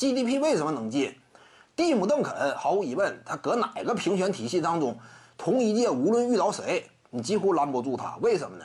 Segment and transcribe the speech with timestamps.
[0.00, 1.14] GDP 为什么能进？
[1.76, 4.98] 蒂姆·邓肯毫无疑问，他搁哪个评选体系当中，
[5.36, 8.16] 同一届无论遇到谁，你几乎拦不住他。
[8.22, 8.64] 为什么呢？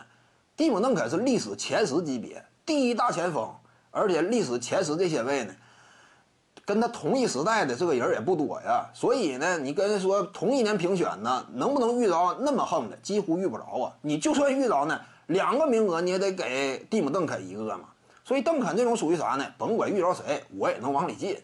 [0.55, 3.53] 蒂姆·邓肯是历史前十级别第一大前锋，
[3.91, 5.53] 而且历史前十这些位呢，
[6.63, 8.85] 跟他同一时代的这个人也不多呀。
[8.93, 12.95] 所以呢，你跟人说同一年评选呢，能不能遇着那么横的？
[13.03, 13.91] 几乎遇不着啊。
[14.01, 17.89] 你就算遇着呢，两个名额你也得给蒂姆·邓肯一个嘛。
[18.25, 19.45] 所以邓肯这种属于啥呢？
[19.55, 21.37] 甭管遇着谁，我也能往里进，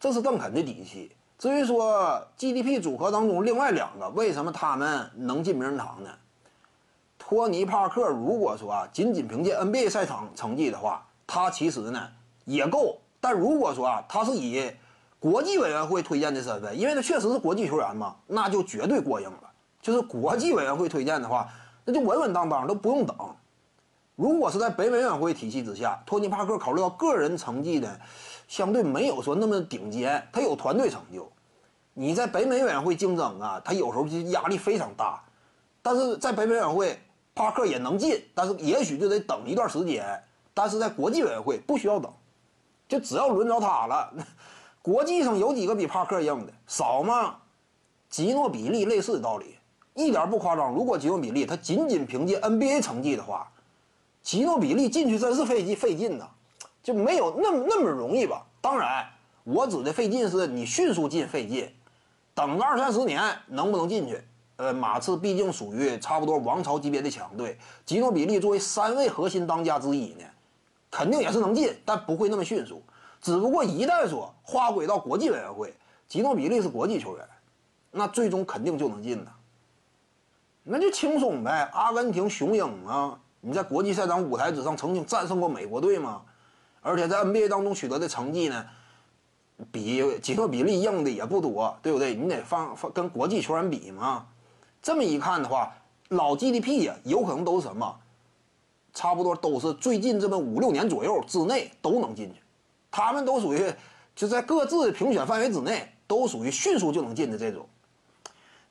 [0.00, 1.12] 这是邓肯的底气。
[1.38, 6.10] 至于说 GDP 组合当中另外两个，为什么他们能进名人堂呢？
[7.18, 12.08] 托尼·帕克如果说啊，仅仅凭借 NBA 赛场成绩的话，他其实呢
[12.44, 12.98] 也够。
[13.20, 14.68] 但如果说啊，他是以
[15.20, 19.50] 国际委员会推荐的身份，因为他确实是国际球员嘛，那就绝对过硬了。
[19.80, 21.48] 就是国际委员会推荐的话，
[21.84, 23.16] 那就稳稳当当，都不用等。
[24.16, 27.96] 如果是在北美委员会体系之下，托尼·帕克考虑到个人成绩呢
[28.48, 31.30] 相对没有说那么顶尖，他有团队成就。
[31.92, 35.22] 你在北美委员会竞争啊，他有时候就压力非常大。
[35.82, 36.98] 但是在北美委员会，
[37.34, 40.22] 帕克也能进，但是也许就得等一段时间。
[40.54, 42.10] 但是在国际委员会不需要等，
[42.88, 44.12] 就只要轮着他了。
[44.80, 46.52] 国际上有几个比帕克硬的？
[46.66, 47.36] 少吗？
[48.08, 49.56] 吉诺比利类似的道理，
[49.92, 50.72] 一点不夸张。
[50.72, 53.50] 如果吉诺比利他仅仅凭借 NBA 成绩的话，
[54.26, 56.28] 吉诺比利进去真是费劲费劲呐，
[56.82, 58.44] 就没有那么那么容易吧？
[58.60, 59.06] 当然，
[59.44, 61.72] 我指的费劲是你迅速进费劲，
[62.34, 64.20] 等个二三十年能不能进去？
[64.56, 70.24] 呃，马刺毕竟属于差不多王朝级别的强队，吉诺比利作为三位核心当家之一呢，
[70.90, 72.82] 肯定也是能进，但不会那么迅速。
[73.22, 75.72] 只不过一旦说划归到国际委员会，
[76.08, 77.24] 吉诺比利是国际球员，
[77.92, 79.30] 那最终肯定就能进的，
[80.64, 81.70] 那就轻松呗。
[81.72, 83.20] 阿根廷雄鹰啊！
[83.46, 86.22] 你在国际赛场舞台之上曾经战胜过美国队吗？
[86.82, 88.66] 而且在 NBA 当中取得的成绩呢，
[89.70, 92.12] 比吉诺比利硬的也不多，对不对？
[92.12, 94.26] 你得放放跟国际球员比嘛。
[94.82, 95.72] 这么一看的话，
[96.08, 97.96] 老 GDP 呀，有可能都是什么？
[98.92, 102.40] 差不多都是最近这么五六年左右之内都能进去，
[102.90, 103.72] 他们都属于
[104.16, 107.64] 就在各自的评选范围之内，都属于迅速就能进的这种。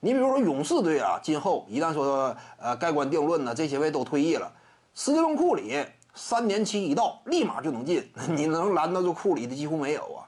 [0.01, 4.51] 你比如说勇士队啊，今后一旦说呃盖棺定论呢，这些位都退役了。
[4.95, 10.23] 斯蒂芬·库里三年期一到，立马就能进， 你能拦得住库里的几乎没有啊。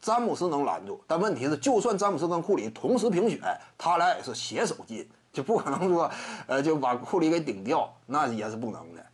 [0.00, 3.40] 詹姆斯能拦住，但问题是，就算詹姆斯跟库里同时评选，
[3.76, 6.10] 他俩也是携手进，就不可能说，
[6.46, 9.04] 呃，就把库里给顶掉，那也是不能的。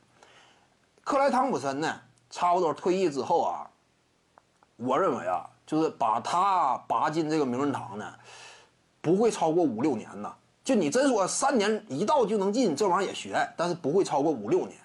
[1.02, 3.70] 克莱·汤普森呢，差不多退役之后啊，
[4.76, 8.12] 我认为啊，就是把他拔进这个名人堂呢，
[9.00, 10.34] 不会超过五六年呐。
[10.62, 14.76] 就你真说三年一到就能进，这玩意儿也悬，但是不会超过五六年。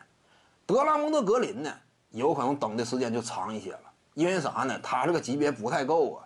[0.68, 1.72] 德拉蒙德·格林呢，
[2.10, 3.82] 有可能等的时间就长一些了，
[4.16, 4.80] 因为啥呢？
[4.82, 6.26] 他这个级别不太够啊，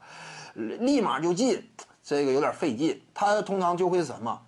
[0.53, 1.61] 立马就进，
[2.01, 3.01] 这个有点费劲。
[3.13, 4.41] 他通常就会什么，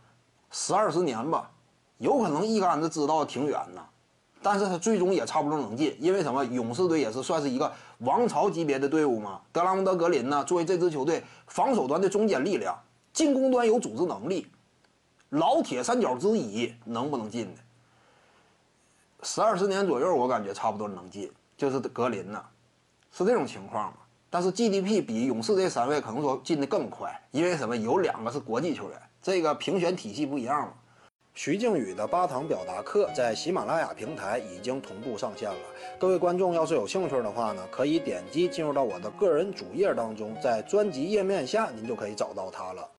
[0.49, 1.51] 十二十年吧，
[1.97, 3.85] 有可能一竿子支到挺远呢。
[4.41, 6.43] 但是他最终也差不多能进，因为什么？
[6.45, 9.41] 勇士队也是算是一个王朝级别的队伍嘛。
[9.51, 12.75] 德拉蒙德·格林呢，作为这支球队防守端的中坚力量，
[13.11, 14.47] 进攻端有组织能力，
[15.29, 17.59] 老铁三角之一，能不能进呢？
[19.23, 22.43] 十二十年左右，我感觉差不多能进，就是格林呐，
[23.11, 23.97] 是这种情况嘛。
[24.29, 27.75] 但是 GDP 比勇士这三位可能说进的更快，因为什么？
[27.75, 30.73] 有两个是国际球员，这个评选体系不一样嘛。
[31.33, 35.57] 徐静宇的八堂表达课在喜马拉雅平台已经同步上线了，
[35.99, 42.89] 各位观众要是有兴趣的话呢，可以点击进入到我的个人主页当中，在专辑页面下您就可以找到它了。